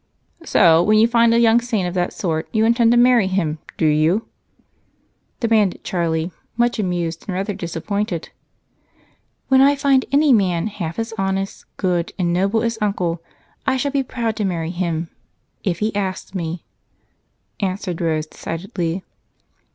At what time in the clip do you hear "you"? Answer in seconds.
0.97-1.07, 2.51-2.65, 3.85-4.25